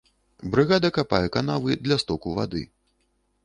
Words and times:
Брыгада 0.55 0.89
капае 0.95 1.21
канавы 1.37 1.77
для 1.87 2.01
стоку 2.05 2.37
вады. 2.41 2.67